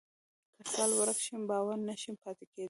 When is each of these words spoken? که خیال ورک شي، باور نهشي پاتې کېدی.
که 0.55 0.61
خیال 0.71 0.91
ورک 0.99 1.17
شي، 1.25 1.33
باور 1.49 1.77
نهشي 1.87 2.11
پاتې 2.23 2.45
کېدی. 2.49 2.59